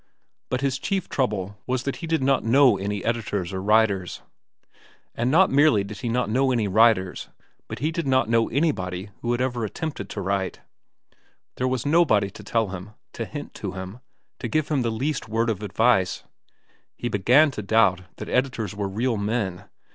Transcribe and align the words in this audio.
But 0.49 0.61
his 0.61 0.79
chief 0.79 1.07
trouble 1.09 1.59
was 1.67 1.83
that 1.83 1.97
he 1.97 2.07
did 2.07 2.23
not 2.23 2.43
know 2.43 2.75
any 2.75 3.05
editors 3.05 3.53
or 3.53 3.61
writers. 3.61 4.23
And 5.13 5.29
not 5.29 5.51
merely 5.51 5.83
did 5.83 5.99
he 5.99 6.09
not 6.09 6.27
know 6.27 6.51
any 6.51 6.67
writers, 6.67 7.29
but 7.67 7.77
he 7.77 7.91
did 7.91 8.07
not 8.07 8.27
know 8.27 8.49
anybody 8.49 9.11
who 9.21 9.31
had 9.31 9.41
ever 9.41 9.63
attempted 9.63 10.09
to 10.09 10.21
write. 10.21 10.59
There 11.57 11.67
was 11.67 11.85
nobody 11.85 12.31
to 12.31 12.43
tell 12.43 12.69
him, 12.69 12.95
to 13.13 13.25
hint 13.25 13.53
to 13.53 13.73
him, 13.73 13.99
to 14.39 14.47
give 14.47 14.69
him 14.69 14.81
the 14.81 14.89
least 14.89 15.29
word 15.29 15.51
of 15.51 15.61
advice. 15.61 16.23
He 16.97 17.07
began 17.07 17.51
to 17.51 17.61
doubt 17.61 18.01
that 18.15 18.27
editors 18.27 18.73
were 18.75 18.89
real 18.89 19.17
men. 19.17 19.65